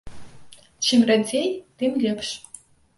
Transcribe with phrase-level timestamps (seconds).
[0.85, 1.47] Чым радзей,
[1.77, 2.27] тым лепш.